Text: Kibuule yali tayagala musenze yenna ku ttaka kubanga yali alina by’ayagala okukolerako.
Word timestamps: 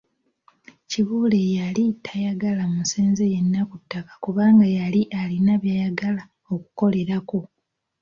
Kibuule 0.89 1.39
yali 1.57 1.85
tayagala 2.05 2.63
musenze 2.73 3.23
yenna 3.33 3.61
ku 3.69 3.75
ttaka 3.81 4.13
kubanga 4.23 4.65
yali 4.77 5.01
alina 5.19 5.53
by’ayagala 5.61 6.23
okukolerako. 6.53 7.39